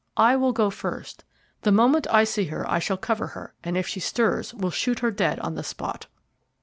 [0.17, 1.25] I will go first.
[1.61, 4.97] The moment I see her I shall cover her, and if she stirs will shoot
[5.01, 6.07] her dead on the spot."